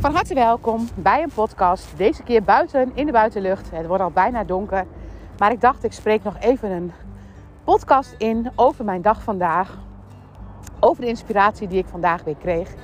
[0.00, 1.96] Van harte welkom bij een podcast.
[1.96, 3.70] Deze keer buiten in de buitenlucht.
[3.70, 4.86] Het wordt al bijna donker.
[5.38, 6.92] Maar ik dacht, ik spreek nog even een
[7.64, 9.78] podcast in over mijn dag vandaag.
[10.78, 12.74] Over de inspiratie die ik vandaag weer kreeg.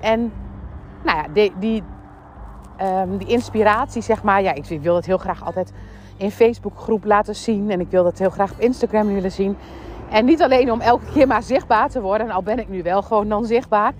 [0.00, 0.32] En
[1.04, 1.82] nou ja, die, die,
[2.82, 4.42] um, die inspiratie, zeg maar.
[4.42, 5.72] Ja, ik wil het heel graag altijd
[6.16, 7.70] in Facebookgroep laten zien.
[7.70, 9.56] En ik wil dat heel graag op Instagram willen zien.
[10.10, 12.30] En niet alleen om elke keer maar zichtbaar te worden.
[12.30, 13.92] Al ben ik nu wel gewoon dan zichtbaar.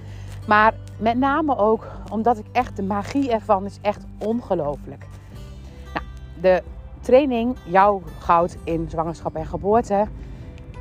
[0.46, 5.06] Maar met name ook omdat ik echt de magie ervan is echt ongelooflijk.
[5.94, 6.06] Nou,
[6.40, 6.62] de
[7.00, 10.06] training Jouw Goud in Zwangerschap en Geboorte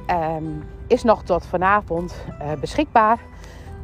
[0.09, 3.19] um, is nog tot vanavond uh, beschikbaar.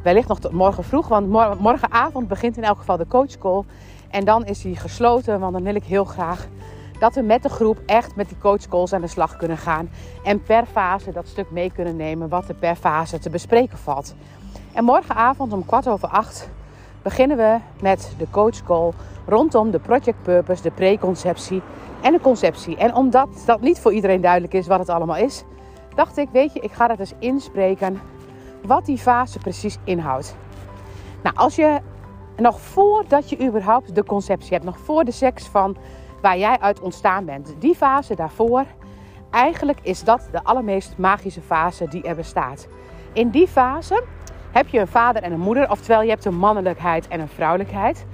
[0.02, 3.62] Wellicht nog tot morgen vroeg, want mor morgenavond begint in elk geval de coachcall.
[4.10, 6.48] En dan is die gesloten, want dan wil ik heel graag
[6.98, 9.90] dat we met de groep echt met die coachcalls aan de slag kunnen gaan.
[10.24, 14.14] En per fase dat stuk mee kunnen nemen wat er per fase te bespreken valt.
[14.72, 16.50] En morgenavond om kwart over acht
[17.02, 18.90] beginnen we met de coachcall
[19.26, 21.62] rondom de project purpose, de preconceptie
[22.02, 22.76] en de conceptie.
[22.76, 25.44] En omdat dat niet voor iedereen duidelijk is wat het allemaal is,
[25.94, 28.00] dacht ik, weet je, ik ga dat eens inspreken
[28.66, 30.36] wat die fase precies inhoudt.
[31.22, 31.80] Nou, als je
[32.36, 35.76] nog voordat je überhaupt de conceptie hebt, nog voor de seks van
[36.20, 38.64] waar jij uit ontstaan bent, die fase daarvoor,
[39.30, 42.68] eigenlijk is dat de allermeest magische fase die er bestaat.
[43.12, 44.04] In die fase
[44.52, 48.06] heb je een vader en een moeder, oftewel je hebt een mannelijkheid en een vrouwelijkheid.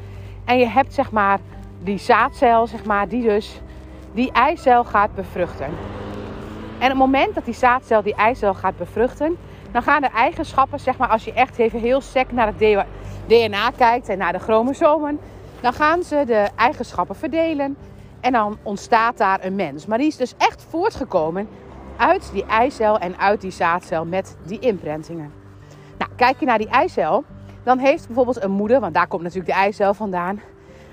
[0.45, 1.39] En je hebt zeg maar
[1.83, 3.61] die zaadcel, zeg maar, die dus
[4.13, 5.67] die eicel gaat bevruchten.
[6.79, 9.37] En op het moment dat die zaadcel die eicel gaat bevruchten,
[9.71, 12.87] dan gaan de eigenschappen, zeg maar, als je echt even heel sec naar het
[13.27, 15.21] DNA kijkt en naar de chromosomen,
[15.61, 17.77] dan gaan ze de eigenschappen verdelen
[18.21, 19.87] en dan ontstaat daar een mens.
[19.87, 21.49] Maar die is dus echt voortgekomen
[21.97, 25.38] uit die eicel en uit die zaadcel met die imprintingen.
[25.99, 27.25] Nou, kijk je naar die eicel,
[27.63, 30.41] dan heeft bijvoorbeeld een moeder, want daar komt natuurlijk de eicel vandaan.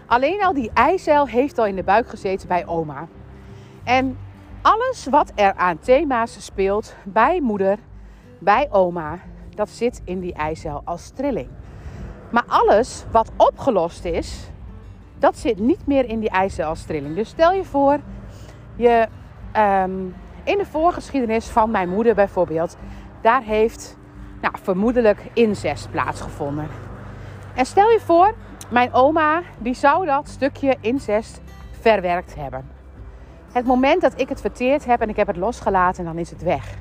[0.05, 3.07] Alleen al die eicel heeft al in de buik gezeten bij oma.
[3.83, 4.17] En
[4.61, 7.77] alles wat er aan thema's speelt bij moeder,
[8.39, 9.19] bij oma,
[9.55, 11.49] dat zit in die eicel als trilling.
[12.31, 14.49] Maar alles wat opgelost is,
[15.19, 17.15] dat zit niet meer in die eicel als trilling.
[17.15, 17.99] Dus stel je voor,
[18.75, 19.07] je,
[19.57, 22.77] um, in de voorgeschiedenis van mijn moeder bijvoorbeeld,
[23.21, 23.97] daar heeft
[24.51, 26.67] nou, vermoedelijk incest plaatsgevonden.
[27.55, 28.33] En stel je voor,
[28.69, 31.41] mijn oma die zou dat stukje incest
[31.81, 32.69] verwerkt hebben.
[33.51, 36.43] Het moment dat ik het verteerd heb en ik heb het losgelaten, dan is het
[36.43, 36.77] weg.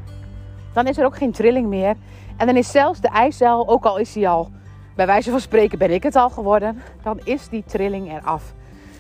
[0.73, 1.95] Dan is er ook geen trilling meer.
[2.37, 4.51] En dan is zelfs de eicel, ook al is die al,
[4.97, 8.55] bij wijze van spreken ben ik het al geworden, dan is die trilling eraf.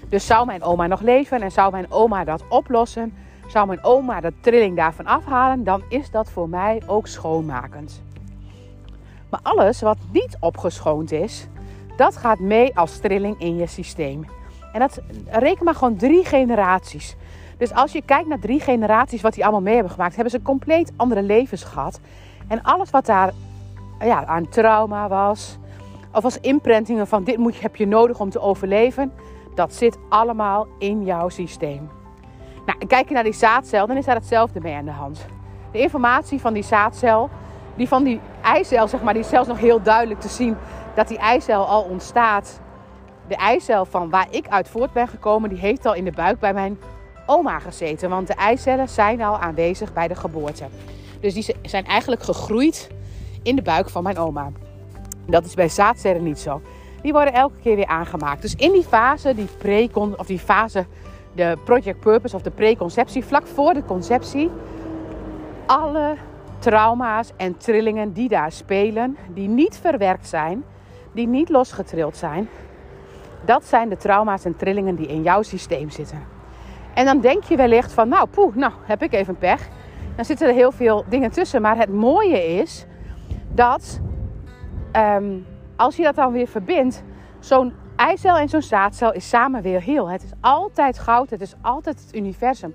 [0.08, 3.14] Dus zou mijn oma nog leven en zou mijn oma dat oplossen,
[3.46, 8.02] zou mijn oma de trilling daarvan afhalen, dan is dat voor mij ook schoonmakend.
[9.34, 11.46] Maar alles wat niet opgeschoond is,
[11.96, 14.26] dat gaat mee als trilling in je systeem.
[14.72, 17.16] En dat reken maar gewoon drie generaties.
[17.58, 20.42] Dus als je kijkt naar drie generaties wat die allemaal mee hebben gemaakt, hebben ze
[20.42, 22.00] compleet andere levens gehad.
[22.48, 23.32] En alles wat daar
[24.00, 25.58] ja, aan trauma was,
[26.12, 29.12] of als imprintingen van dit moet, heb je nodig om te overleven,
[29.54, 31.90] dat zit allemaal in jouw systeem.
[32.66, 35.26] Nou, kijk je naar die zaadcel, dan is daar hetzelfde mee aan de hand.
[35.72, 37.30] De informatie van die zaadcel,
[37.76, 40.56] die van die eicel, zeg maar, die is zelfs nog heel duidelijk te zien
[40.94, 42.60] dat die eicel al ontstaat.
[43.28, 46.38] De eicel van waar ik uit voort ben gekomen, die heeft al in de buik
[46.38, 46.78] bij mijn
[47.26, 48.10] oma gezeten.
[48.10, 50.64] Want de eicellen zijn al aanwezig bij de geboorte.
[51.20, 52.90] Dus die zijn eigenlijk gegroeid
[53.42, 54.50] in de buik van mijn oma.
[55.26, 56.60] Dat is bij zaadcellen niet zo.
[57.02, 58.42] Die worden elke keer weer aangemaakt.
[58.42, 60.86] Dus in die fase, die pre of die fase,
[61.32, 64.50] de project purpose of de preconceptie, vlak voor de conceptie,
[65.66, 66.16] alle
[66.64, 70.64] trauma's en trillingen die daar spelen, die niet verwerkt zijn,
[71.12, 72.48] die niet losgetrild zijn,
[73.44, 76.22] dat zijn de trauma's en trillingen die in jouw systeem zitten.
[76.94, 79.68] En dan denk je wellicht van, nou poeh, nou heb ik even pech.
[80.16, 81.62] Dan zitten er heel veel dingen tussen.
[81.62, 82.86] Maar het mooie is
[83.48, 84.00] dat
[84.94, 85.38] Ehm,
[85.76, 87.02] als je dat dan weer verbindt,
[87.38, 90.10] zo'n eicel en zo'n zaadcel is samen weer heel.
[90.10, 92.74] Het is altijd goud, het is altijd het universum.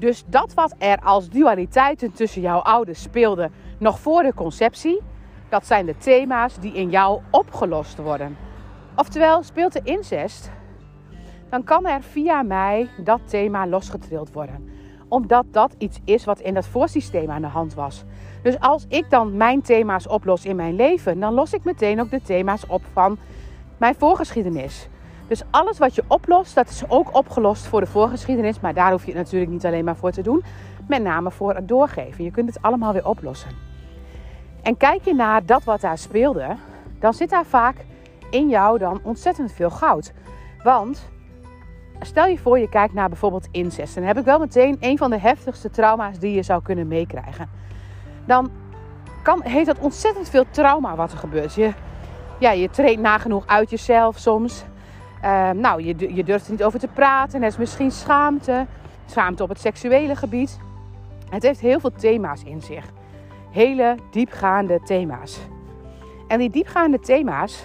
[0.00, 5.00] Dus dat wat er als dualiteiten tussen jouw ouders speelde nog voor de conceptie,
[5.48, 8.36] dat zijn de thema's die in jou opgelost worden.
[8.96, 10.50] Oftewel, speelt de incest,
[11.50, 14.68] dan kan er via mij dat thema losgetrild worden.
[15.08, 18.04] Omdat dat iets is wat in dat voorsysteem aan de hand was.
[18.42, 22.10] Dus als ik dan mijn thema's oplos in mijn leven, dan los ik meteen ook
[22.10, 23.18] de thema's op van
[23.76, 24.88] mijn voorgeschiedenis.
[25.30, 28.60] Dus alles wat je oplost, dat is ook opgelost voor de voorgeschiedenis.
[28.60, 30.44] Maar daar hoef je het natuurlijk niet alleen maar voor te doen.
[30.88, 32.24] Met name voor het doorgeven.
[32.24, 33.50] Je kunt het allemaal weer oplossen.
[34.62, 36.56] En kijk je naar dat wat daar speelde,
[36.98, 37.76] dan zit daar vaak
[38.30, 40.12] in jou dan ontzettend veel goud.
[40.62, 41.08] Want
[42.00, 43.94] stel je voor je kijkt naar bijvoorbeeld incest.
[43.94, 47.50] Dan heb ik wel meteen een van de heftigste trauma's die je zou kunnen meekrijgen.
[48.26, 48.50] Dan
[49.22, 51.54] kan, heeft dat ontzettend veel trauma wat er gebeurt.
[51.54, 51.72] Je,
[52.38, 54.64] ja, je treedt nagenoeg uit jezelf soms.
[55.24, 57.42] Uh, nou, je, je durft er niet over te praten.
[57.42, 58.66] Er is misschien schaamte.
[59.06, 60.58] Schaamte op het seksuele gebied.
[61.30, 62.84] Het heeft heel veel thema's in zich.
[63.50, 65.38] Hele diepgaande thema's.
[66.28, 67.62] En die diepgaande thema's,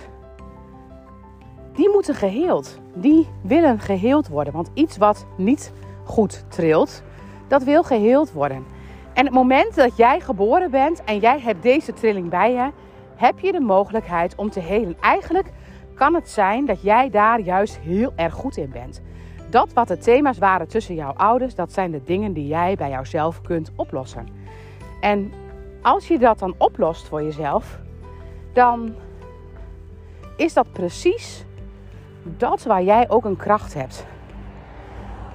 [1.73, 2.79] die moeten geheeld.
[2.93, 4.53] Die willen geheeld worden.
[4.53, 5.71] Want iets wat niet
[6.03, 7.03] goed trilt,
[7.47, 8.65] dat wil geheeld worden.
[9.13, 12.71] En het moment dat jij geboren bent en jij hebt deze trilling bij je,
[13.15, 14.95] heb je de mogelijkheid om te helen.
[15.01, 15.51] Eigenlijk
[15.95, 19.01] kan het zijn dat jij daar juist heel erg goed in bent.
[19.49, 22.89] Dat wat de thema's waren tussen jouw ouders, dat zijn de dingen die jij bij
[22.89, 24.27] jouzelf kunt oplossen.
[25.01, 25.33] En
[25.81, 27.79] als je dat dan oplost voor jezelf,
[28.53, 28.95] dan
[30.37, 31.45] is dat precies
[32.23, 34.05] dat waar jij ook een kracht hebt.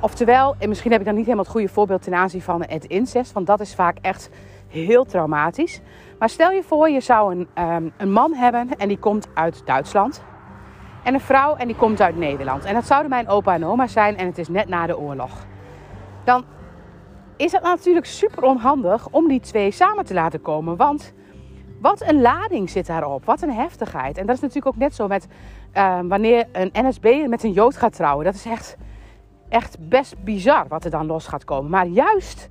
[0.01, 2.85] Oftewel, en misschien heb ik dan niet helemaal het goede voorbeeld ten aanzien van het
[2.85, 4.31] incest, want dat is vaak echt
[4.69, 5.81] heel traumatisch.
[6.19, 9.63] Maar stel je voor, je zou een, ehm, een man hebben en die komt uit
[9.65, 10.23] Duitsland.
[11.03, 12.65] En een vrouw en die komt uit Nederland.
[12.65, 15.47] En dat zouden mijn opa en oma zijn en het is net na de oorlog.
[16.25, 16.45] Dan
[17.37, 20.77] is het natuurlijk super onhandig om die twee samen te laten komen.
[20.77, 21.13] Want
[21.81, 23.25] wat een lading zit daarop.
[23.25, 24.19] Wat een heftigheid.
[24.19, 25.29] En dat is natuurlijk ook net zo met
[25.75, 28.25] uh, wanneer een NSB met een Jood gaat trouwen.
[28.25, 28.77] Dat is echt,
[29.49, 31.71] echt best bizar wat er dan los gaat komen.
[31.71, 32.49] Maar juist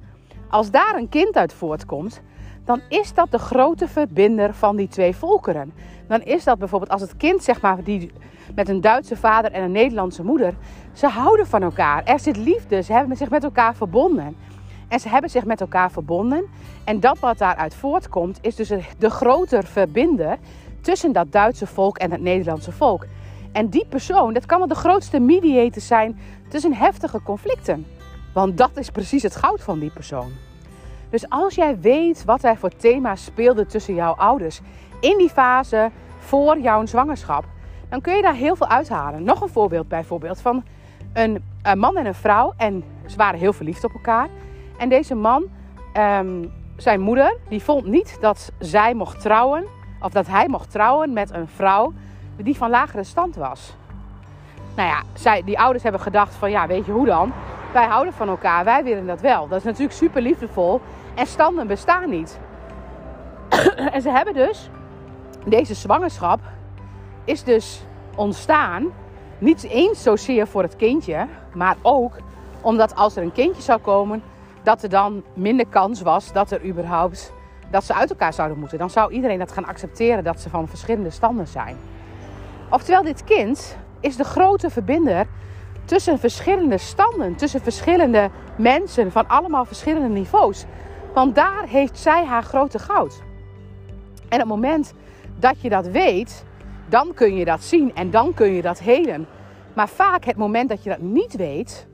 [0.49, 2.21] als daar een kind uit voortkomt,
[2.69, 5.73] dan is dat de grote verbinder van die twee volkeren.
[6.07, 8.11] Dan is dat bijvoorbeeld als het kind, zeg maar, die
[8.55, 10.53] met een Duitse vader en een Nederlandse moeder,
[10.93, 12.03] ze houden van elkaar.
[12.03, 14.35] Er zit liefde, ze hebben zich met elkaar verbonden.
[14.87, 16.45] En ze hebben zich met elkaar verbonden.
[16.83, 20.37] En dat wat daaruit voortkomt, is dus de groter verbinder
[20.81, 23.05] tussen dat Duitse volk en het Nederlandse volk.
[23.51, 26.19] En die persoon, dat kan wel de grootste mediator zijn
[26.49, 27.85] tussen heftige conflicten.
[28.33, 30.48] Want dat is precies het goud van die persoon.
[31.09, 34.61] Dus als jij weet wat er voor thema's speelden tussen jouw ouders
[34.99, 37.43] in die fase voor jouw zwangerschap,
[37.89, 39.23] dan kun je daar heel veel uithalen.
[39.23, 40.63] Nog een voorbeeld bijvoorbeeld van
[41.13, 44.27] een, een man en een vrouw en ze waren heel verliefd op elkaar.
[44.77, 45.43] En deze man,
[45.93, 46.45] ehm,
[46.77, 49.65] zijn moeder, die vond niet dat zij mocht trouwen,
[50.01, 51.93] of dat hij mocht trouwen met een vrouw
[52.35, 53.75] die van lagere stand was.
[54.75, 57.31] Nou ja, zij, die ouders hebben gedacht van ja, weet je hoe dan?
[57.73, 59.47] Wij houden van elkaar, wij willen dat wel.
[59.47, 60.81] Dat is natuurlijk super liefdevol
[61.15, 62.39] en standen bestaan niet.
[63.93, 64.69] en ze hebben dus
[65.45, 66.39] deze zwangerschap
[67.23, 67.81] is dus
[68.15, 68.91] ontstaan
[69.37, 72.13] niet eens zozeer voor het kindje, maar ook
[72.61, 74.23] omdat als er een kindje zou komen,
[74.63, 77.33] dat er dan minder kans was dat er überhaupt
[77.71, 78.77] dat ze uit elkaar zouden moeten.
[78.77, 81.77] Dan zou iedereen dat gaan accepteren dat ze van verschillende standen zijn.
[82.69, 85.27] Oftewel, dit kind is de grote verbinder
[85.85, 90.65] tussen verschillende standen, tussen verschillende mensen van allemaal verschillende niveaus.
[91.13, 93.23] Want daar heeft zij haar grote goud.
[94.29, 94.93] En op het moment
[95.39, 96.45] dat je dat weet,
[96.89, 99.27] dan kun je dat zien en dan kun je dat helen.
[99.73, 101.87] Maar vaak het moment dat je dat niet weet,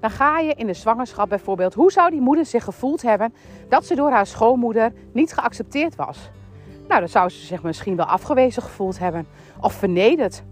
[0.00, 3.34] dan ga je in de zwangerschap bijvoorbeeld, hoe zou die moeder zich gevoeld hebben
[3.68, 6.30] dat ze door haar schoonmoeder niet geaccepteerd was?
[6.88, 9.26] Nou, dan zou ze zich misschien wel afgewezen gevoeld hebben
[9.60, 10.42] of vernederd.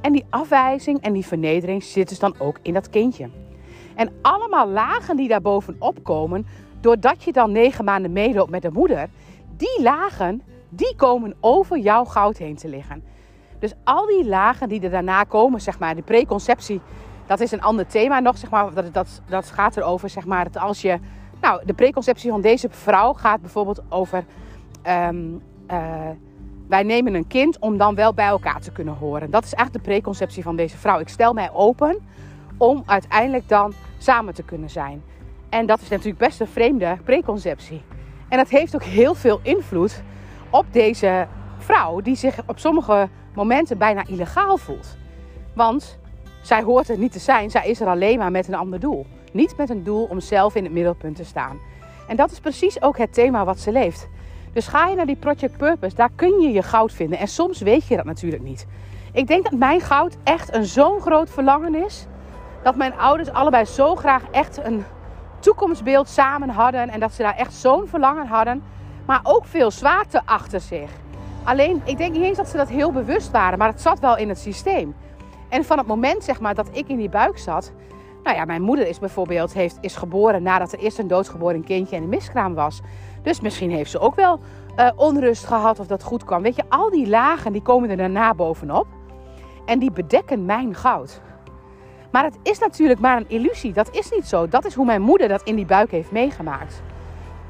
[0.00, 3.30] En die afwijzing en die vernedering zit dus dan ook in dat kindje.
[3.94, 6.46] En allemaal lagen die daar bovenop komen,
[6.80, 9.08] doordat je dan negen maanden meeloopt met de moeder,
[9.56, 13.02] die lagen, die komen over jouw goud heen te liggen.
[13.58, 16.80] Dus al die lagen die er daarna komen, zeg maar, de preconceptie,
[17.26, 18.74] dat is een ander thema nog, zeg maar.
[18.74, 20.98] Dat, dat, dat gaat erover, zeg maar, dat als je...
[21.40, 24.24] Nou, de preconceptie van deze vrouw gaat bijvoorbeeld over...
[24.82, 25.26] Ehm,
[25.66, 26.08] eh,
[26.68, 29.30] wij nemen een kind om dan wel bij elkaar te kunnen horen.
[29.30, 30.98] Dat is eigenlijk de preconceptie van deze vrouw.
[30.98, 31.98] Ik stel mij open
[32.56, 35.02] om uiteindelijk dan samen te kunnen zijn.
[35.48, 37.82] En dat is natuurlijk best een vreemde preconceptie.
[38.28, 40.02] En dat heeft ook heel veel invloed
[40.50, 41.26] op deze
[41.58, 44.96] vrouw, die zich op sommige momenten bijna illegaal voelt.
[45.54, 45.98] Want
[46.42, 49.06] zij hoort er niet te zijn, zij is er alleen maar met een ander doel.
[49.32, 51.58] Niet met een doel om zelf in het middelpunt te staan.
[52.08, 54.08] En dat is precies ook het thema wat ze leeft.
[54.52, 57.18] Dus ga je naar die Project Purpose, daar kun je je goud vinden.
[57.18, 58.66] En soms weet je dat natuurlijk niet.
[59.12, 62.06] Ik denk dat mijn goud echt een zo'n groot verlangen is.
[62.62, 64.84] Dat mijn ouders allebei zo graag echt een
[65.38, 66.88] toekomstbeeld samen hadden.
[66.88, 68.62] En dat ze daar echt zo'n verlangen hadden.
[69.06, 70.90] Maar ook veel zwaarte achter zich.
[71.44, 73.58] Alleen, ik denk niet eens dat ze dat heel bewust waren.
[73.58, 74.94] Maar het zat wel in het systeem.
[75.48, 77.72] En van het moment zeg maar, dat ik in die buik zat.
[78.22, 81.96] Nou ja, mijn moeder is bijvoorbeeld heeft, is geboren nadat er eerst een doodgeboren kindje
[81.96, 82.80] en een miskraam was.
[83.22, 84.40] Dus misschien heeft ze ook wel
[84.76, 86.42] uh, onrust gehad of dat goed kwam.
[86.42, 88.86] Weet je, al die lagen die komen er daarna bovenop.
[89.64, 91.20] En die bedekken mijn goud.
[92.10, 93.72] Maar het is natuurlijk maar een illusie.
[93.72, 94.48] Dat is niet zo.
[94.48, 96.82] Dat is hoe mijn moeder dat in die buik heeft meegemaakt.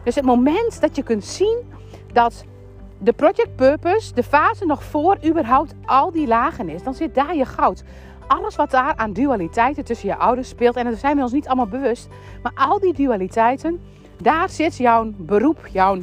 [0.05, 1.73] Dus het moment dat je kunt zien
[2.12, 2.45] dat
[2.99, 7.37] de project purpose, de fase nog voor überhaupt al die lagen is, dan zit daar
[7.37, 7.85] je goud.
[8.27, 11.47] Alles wat daar aan dualiteiten tussen je ouders speelt, en dat zijn we ons niet
[11.47, 12.09] allemaal bewust,
[12.43, 13.81] maar al die dualiteiten,
[14.23, 15.99] daar zit jouw beroep, jouw,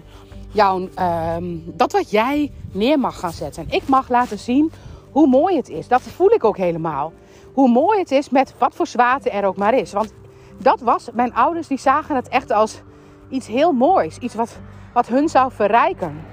[0.51, 3.65] jouw, ehm, dat wat jij neer mag gaan zetten.
[3.69, 4.71] Ik mag laten zien
[5.11, 5.87] hoe mooi het is.
[5.87, 7.13] Dat voel ik ook helemaal.
[7.55, 9.93] Hoe mooi het is met wat voor zwaarte er ook maar is.
[9.93, 10.13] Want
[10.57, 12.81] dat was, mijn ouders die zagen het echt als
[13.29, 14.17] iets heel moois.
[14.17, 14.57] Iets wat,
[14.93, 16.25] wat hun zou verrijken.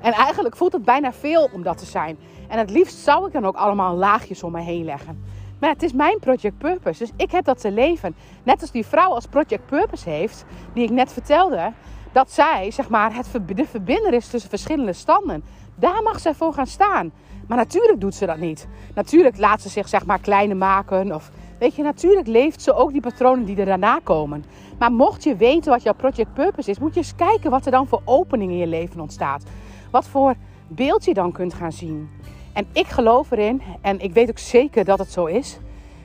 [0.00, 2.18] En eigenlijk voelt het bijna veel om dat te zijn.
[2.48, 5.24] En het liefst zou ik dan ook allemaal laagjes om me heen leggen.
[5.60, 6.98] Maar het is mijn project purpose.
[6.98, 8.16] Dus ik heb dat te leven.
[8.42, 11.72] Net als die vrouw als project purpose heeft, die ik net vertelde.
[12.12, 15.44] Dat zij, zeg maar, het, de verbinder is tussen verschillende standen.
[15.74, 17.12] Daar mag zij voor gaan staan.
[17.48, 18.68] Maar natuurlijk doet ze dat niet.
[18.94, 21.14] Natuurlijk laat ze zich, zeg maar, kleiner maken.
[21.14, 24.44] Of, weet je, natuurlijk leeft ze ook die patronen die er daarna komen.
[24.78, 27.70] Maar mocht je weten wat jouw project purpose is, moet je eens kijken wat er
[27.70, 29.42] dan voor opening in je leven ontstaat.
[29.90, 30.34] Wat voor
[30.68, 32.08] beeld je dan kunt gaan zien.
[32.52, 35.58] En ik geloof erin, en ik weet ook zeker dat het zo is,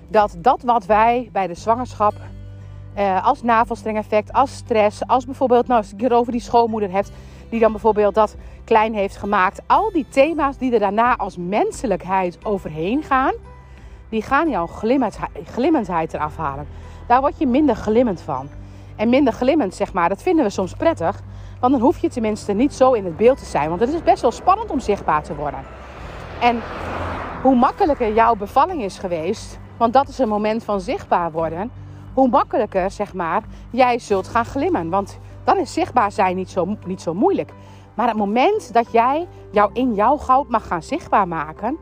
[0.08, 2.13] dat dat wat wij bij de zwangerschap
[2.93, 7.12] eh, als navelstrengeffect, als stress, als bijvoorbeeld, nou, als je het over die schoonmoeder hebt,
[7.49, 12.37] die dan bijvoorbeeld dat klein heeft gemaakt, al die thema's die er daarna als menselijkheid
[12.45, 13.33] overheen gaan,
[14.09, 14.67] die gaan jouw
[15.45, 16.67] glimmendheid eraf halen.
[17.07, 18.49] Daar word je minder glimmend van.
[18.95, 21.21] En minder glimmend, zeg maar, dat vinden we soms prettig.
[21.59, 23.69] Want dan hoef je tenminste niet zo in het beeld te zijn.
[23.69, 25.59] Want het is best wel spannend om zichtbaar te worden.
[26.41, 26.61] En
[27.41, 31.71] hoe makkelijker jouw bevalling is geweest, want dat is een moment van zichtbaar worden,
[32.13, 34.89] hoe makkelijker zeg maar jij zult gaan glimmen.
[34.89, 37.53] Want dan is zichtbaar zijn niet zo, niet zo moeilijk.
[37.93, 41.77] Maar het moment dat jij jou in jouw goud mag gaan zichtbaar maken,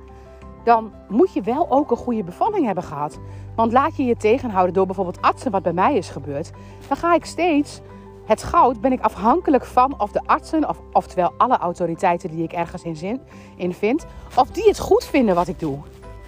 [0.63, 3.19] dan moet je wel ook een goede bevalling hebben gehad.
[3.55, 6.51] Want laat je je tegenhouden door bijvoorbeeld artsen, wat bij mij is gebeurd,
[6.87, 7.81] dan ga ik steeds
[8.27, 12.53] het goud ben ik afhankelijk van of de artsen, of, oftewel alle autoriteiten die ik
[12.53, 13.21] ergens in, zin,
[13.55, 15.77] in vind, of die het goed vinden wat ik doe.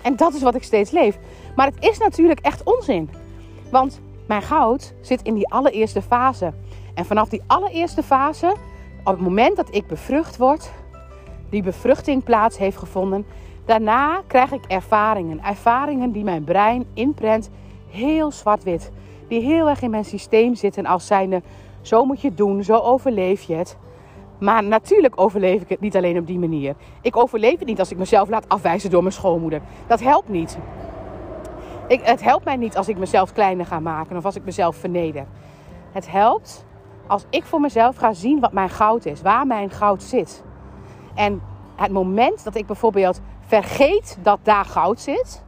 [0.02, 1.18] En dat is wat ik steeds leef.
[1.56, 3.10] Maar het is natuurlijk echt onzin.
[3.72, 6.54] Want mijn goud zit in die allereerste fase.
[7.00, 8.56] En vanaf die allereerste fase,
[9.04, 10.72] op het moment dat ik bevrucht word,
[11.50, 13.26] die bevruchting plaats heeft gevonden,
[13.66, 15.44] daarna krijg ik ervaringen.
[15.44, 17.50] Ervaringen die mijn brein inprent
[17.90, 18.92] heel zwart-wit.
[19.28, 21.42] Die heel erg in mijn systeem zitten als zijnde
[21.82, 23.78] zo moet je het doen, zo overleef je het.
[24.40, 26.76] Maar natuurlijk overleef ik het niet alleen op die manier.
[27.02, 29.62] Ik overleef het niet als ik mezelf laat afwijzen door mijn schoonmoeder.
[29.88, 30.58] Dat helpt niet.
[31.88, 34.76] Ik, het helpt mij niet als ik mezelf kleiner ga maken of als ik mezelf
[34.76, 35.26] verneder.
[35.92, 36.68] Het helpt
[37.10, 40.44] als ik voor mezelf ga zien wat mijn goud is, waar mijn goud zit.
[41.16, 41.42] En
[41.76, 45.44] het moment dat ik bijvoorbeeld vergeet dat daar goud zit.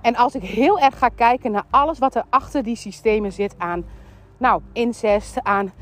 [0.00, 3.54] En als ik heel erg ga kijken naar alles wat er achter die systemen zit
[3.58, 3.84] aan
[4.38, 5.72] nou, incest, aan,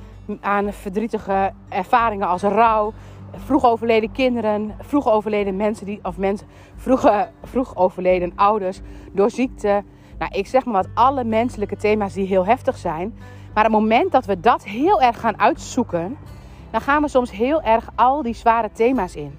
[0.40, 2.93] aan verdrietige ervaringen als rouw,
[3.37, 8.81] vroeg overleden kinderen, vroeg overleden mensen, die, of mensen, vroeg, vroeg overleden ouders
[9.12, 9.83] door ziekte.
[10.19, 13.14] Nou, ik zeg maar wat, alle menselijke thema's die heel heftig zijn.
[13.54, 16.16] Maar het moment dat we dat heel erg gaan uitzoeken,
[16.71, 19.38] dan gaan we soms heel erg al die zware thema's in.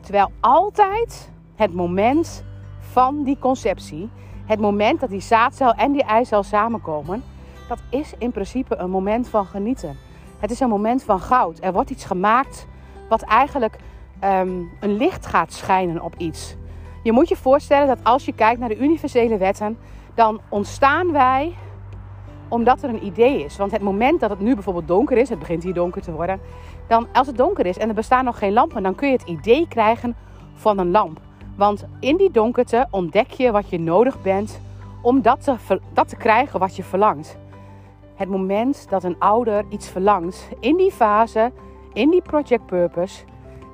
[0.00, 2.44] Terwijl altijd het moment
[2.78, 4.10] van die conceptie,
[4.46, 7.22] het moment dat die zaadcel en die eicel samenkomen,
[7.68, 9.96] dat is in principe een moment van genieten.
[10.38, 11.58] Het is een moment van goud.
[11.60, 12.66] Er wordt iets gemaakt
[13.08, 13.76] wat eigenlijk
[14.20, 16.56] ehm, een licht gaat schijnen op iets.
[17.02, 19.78] Je moet je voorstellen dat als je kijkt naar de universele wetten,
[20.14, 21.54] dan ontstaan wij
[22.54, 23.56] omdat er een idee is.
[23.56, 26.40] Want het moment dat het nu bijvoorbeeld donker is, het begint hier donker te worden,
[26.88, 29.28] dan als het donker is en er bestaan nog geen lampen, dan kun je het
[29.28, 30.16] idee krijgen
[30.54, 31.20] van een lamp.
[31.56, 34.60] Want in die donkerte ontdek je wat je nodig bent
[35.02, 37.36] om dat te, dat te krijgen wat je verlangt
[38.14, 41.52] het moment dat een ouder iets verlangt, in die fase,
[41.92, 43.24] in die project purpose,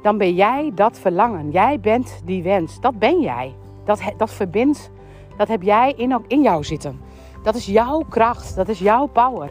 [0.03, 1.51] dan ben jij dat verlangen.
[1.51, 2.81] Jij bent die wens.
[2.81, 3.55] Dat ben jij.
[3.85, 4.91] Dat, dat verbindt,
[5.37, 7.01] dat heb jij in, in jou zitten.
[7.43, 9.51] Dat is jouw kracht, dat is jouw power.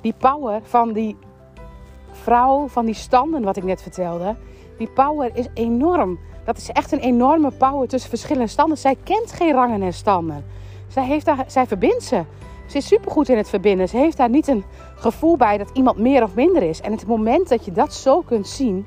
[0.00, 1.16] Die power van die
[2.12, 4.36] vrouw, van die standen wat ik net vertelde,
[4.78, 6.18] die power is enorm.
[6.44, 8.78] Dat is echt een enorme power tussen verschillende standen.
[8.78, 10.44] Zij kent geen rangen en standen.
[10.88, 12.24] Zij, heeft daar, zij verbindt ze.
[12.66, 13.88] Ze is supergoed in het verbinden.
[13.88, 14.64] Ze heeft daar niet een
[14.94, 16.80] gevoel bij dat iemand meer of minder is.
[16.80, 18.86] En het moment dat je dat zo kunt zien,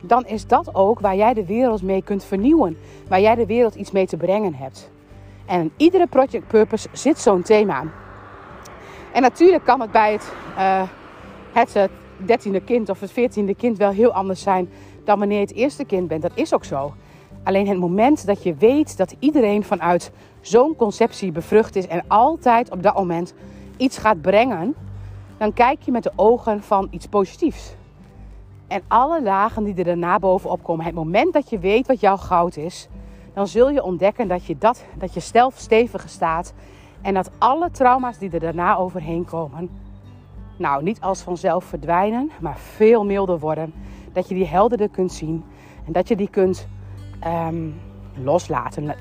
[0.00, 2.76] dan is dat ook waar jij de wereld mee kunt vernieuwen.
[3.08, 4.90] Waar jij de wereld iets mee te brengen hebt.
[5.48, 7.84] En in iedere project purpose zit zo'n thema.
[9.12, 10.82] En natuurlijk kan het bij het, uh,
[11.52, 14.68] het dertiende kind of het veertiende kind wel heel anders zijn
[15.04, 16.22] dan wanneer je het eerste kind bent.
[16.22, 16.92] Dat is ook zo.
[17.42, 22.70] Alleen het moment dat je weet dat iedereen vanuit zo'n conceptie bevrucht is en altijd
[22.70, 23.34] op dat moment
[23.76, 24.74] iets gaat brengen,
[25.36, 27.74] dan kijk je met de ogen van iets positiefs.
[28.66, 32.16] En alle lagen die er daarna bovenop komen, het moment dat je weet wat jouw
[32.16, 32.88] goud is,
[33.34, 36.54] dan zul je ontdekken dat je, dat, dat je stelf steviger staat.
[37.02, 39.70] En dat alle trauma's die er daarna overheen komen,
[40.56, 43.72] nou niet als vanzelf verdwijnen, maar veel milder worden.
[44.12, 45.44] Dat je die helderder kunt zien
[45.86, 46.68] en dat je die kunt
[47.26, 47.80] um,
[48.22, 48.94] loslaten.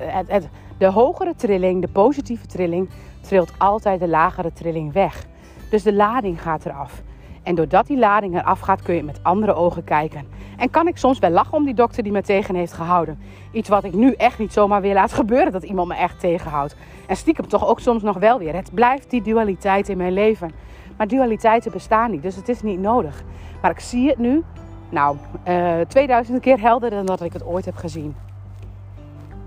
[0.78, 2.90] de hogere trilling, de positieve trilling,
[3.22, 5.26] trilt altijd de lagere trilling weg.
[5.70, 7.02] Dus de lading gaat eraf.
[7.48, 10.27] En doordat die lading eraf gaat, kun je met andere ogen kijken.
[10.58, 13.20] En kan ik soms wel lachen om die dokter die me tegen heeft gehouden.
[13.51, 16.75] Iets wat ik nu echt niet zomaar weer laat gebeuren, dat iemand me echt tegenhoudt.
[17.08, 18.56] En stiekem toch ook soms nog wel weer.
[18.56, 20.51] Het blijft die dualiteit in mijn leven.
[20.98, 23.24] Maar dualiteiten bestaan niet, dus het is niet nodig.
[23.62, 24.44] Maar ik zie het nu,
[24.89, 28.16] nou, uh, eh, 2000 keer helderder dan dat ik het ooit heb gezien.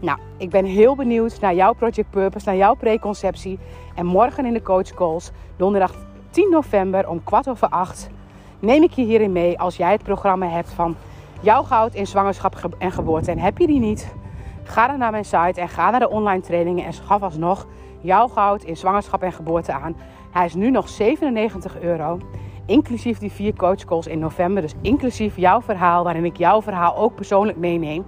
[0.01, 3.59] Nou, ik ben heel benieuwd naar jouw Project Purpose, naar jouw preconceptie.
[3.95, 5.95] En morgen in de coach calls, donderdag
[6.31, 8.11] 10 november om kwart over acht,
[8.59, 10.97] neem ik je hierin mee als jij het programma hebt van
[11.41, 13.31] jouw goud in zwangerschap en geboorte.
[13.31, 14.15] En heb je die niet,
[14.63, 17.67] ga dan naar mijn site en ga naar de online trainingen en schaf alsnog
[18.01, 19.97] jouw goud in zwangerschap en geboorte aan.
[20.31, 22.19] Hij is nu nog 97 euro.
[22.67, 24.63] Inclusief die vier coach calls in november.
[24.63, 28.05] Dus inclusief jouw verhaal, waarin ik jouw verhaal ook persoonlijk meeneem.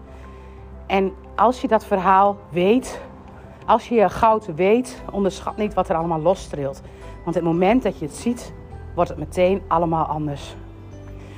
[0.86, 3.00] En als je dat verhaal weet,
[3.66, 6.82] als je je goud weet, onderschat niet wat er allemaal lostrilt.
[7.24, 8.52] Want het moment dat je het ziet,
[8.94, 10.54] wordt het meteen allemaal anders.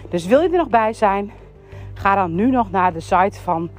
[0.09, 1.33] Dus wil je er nog bij zijn?
[1.95, 3.71] Ga dan nu nog naar de site van,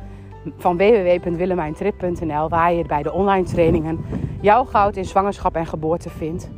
[0.57, 4.05] van www.willemijntrip.nl waar je bij de online trainingen
[4.41, 6.49] jouw goud in zwangerschap en geboorte vindt.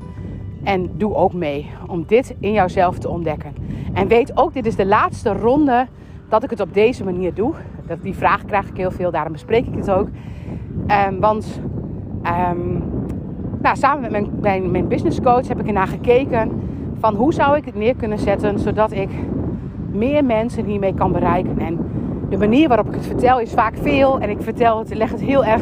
[0.64, 3.56] En doe ook mee om dit in jouzelf te ontdekken.
[3.94, 5.88] En weet ook, dit is de laatste ronde
[6.30, 7.54] dat ik het op deze manier doe.
[7.88, 10.08] Dat, die vraag krijg ik heel veel, daarom bespreek ik het ook.
[11.08, 11.62] Um, want
[12.24, 12.84] um,
[13.62, 16.52] nou, samen met mijn, mijn, business coach heb ik ernaar gekeken
[17.00, 19.10] van hoe zou ik het neer kunnen zetten zodat ik
[19.92, 21.60] meer mensen hiermee kan bereiken.
[21.60, 21.80] En
[22.30, 25.22] de manier waarop ik het vertel is vaak veel en ik vertel het, leg het
[25.22, 25.62] heel erg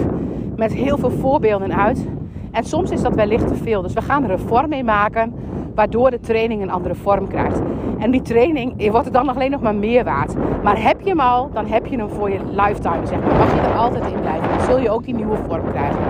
[0.55, 2.07] met heel veel voorbeelden uit.
[2.51, 3.81] En soms is dat wellicht te veel.
[3.81, 5.33] Dus we gaan er een vorm mee maken
[5.75, 7.61] waardoor de training een andere vorm krijgt.
[7.99, 10.33] En die training wordt er dan alleen nog maar meer waard.
[10.63, 13.05] Maar heb je hem al, dan heb je hem voor je lifetime.
[13.05, 13.37] Zeg maar.
[13.37, 14.44] Mag je er altijd in blijven.
[14.65, 16.03] Zul je ook die nieuwe vorm krijgen.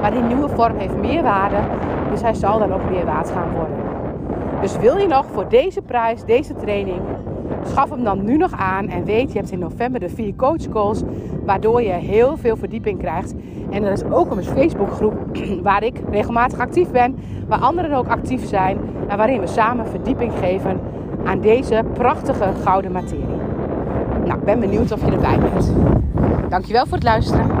[0.00, 1.56] Maar die nieuwe vorm heeft meer waarde.
[2.10, 3.76] Dus hij zal dan ook meer waard gaan worden.
[4.60, 7.00] Dus wil je nog voor deze prijs, deze training,
[7.64, 8.88] schaf hem dan nu nog aan.
[8.88, 11.02] En weet, je hebt in november de vier coach calls.
[11.44, 13.34] Waardoor je heel veel verdieping krijgt.
[13.70, 15.14] En er is ook een Facebookgroep
[15.62, 17.16] waar ik regelmatig actief ben.
[17.48, 18.78] Waar anderen ook actief zijn.
[19.08, 20.80] En waarin we samen verdieping geven
[21.24, 23.40] aan deze prachtige gouden materie.
[24.24, 25.72] Nou, ik ben benieuwd of je erbij bent.
[26.48, 27.51] Dankjewel voor het luisteren.